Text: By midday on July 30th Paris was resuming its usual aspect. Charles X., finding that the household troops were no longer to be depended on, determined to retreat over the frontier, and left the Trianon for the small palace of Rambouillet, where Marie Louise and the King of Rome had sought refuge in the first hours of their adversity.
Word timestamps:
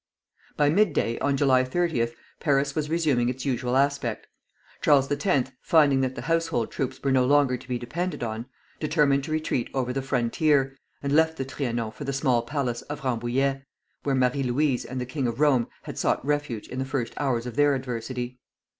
By 0.57 0.69
midday 0.69 1.19
on 1.19 1.37
July 1.37 1.63
30th 1.63 2.13
Paris 2.39 2.73
was 2.73 2.89
resuming 2.89 3.29
its 3.29 3.45
usual 3.45 3.77
aspect. 3.77 4.25
Charles 4.81 5.11
X., 5.11 5.51
finding 5.61 6.01
that 6.01 6.15
the 6.15 6.23
household 6.23 6.71
troops 6.71 6.99
were 7.03 7.11
no 7.11 7.23
longer 7.23 7.55
to 7.55 7.67
be 7.67 7.77
depended 7.77 8.23
on, 8.23 8.47
determined 8.79 9.23
to 9.25 9.31
retreat 9.31 9.69
over 9.75 9.93
the 9.93 10.01
frontier, 10.01 10.75
and 11.03 11.13
left 11.13 11.37
the 11.37 11.45
Trianon 11.45 11.91
for 11.91 12.03
the 12.03 12.13
small 12.13 12.41
palace 12.41 12.81
of 12.81 13.01
Rambouillet, 13.03 13.61
where 14.01 14.15
Marie 14.15 14.41
Louise 14.41 14.85
and 14.85 14.99
the 14.99 15.05
King 15.05 15.27
of 15.27 15.39
Rome 15.39 15.67
had 15.83 15.99
sought 15.99 16.25
refuge 16.25 16.67
in 16.67 16.79
the 16.79 16.85
first 16.85 17.13
hours 17.17 17.45
of 17.45 17.55
their 17.55 17.75
adversity. 17.75 18.39